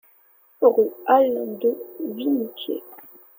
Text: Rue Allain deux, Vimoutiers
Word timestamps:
Rue 0.63 0.89
Allain 1.05 1.45
deux, 1.61 1.77
Vimoutiers 1.99 2.81